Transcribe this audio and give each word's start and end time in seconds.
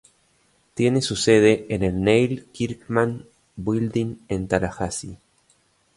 Tiene 0.73 0.99
su 1.03 1.15
sede 1.15 1.67
en 1.69 1.83
el 1.83 2.01
Neil 2.01 2.47
Kirkman 2.53 3.27
Building 3.55 4.15
en 4.29 4.47
Tallahassee. 4.47 5.19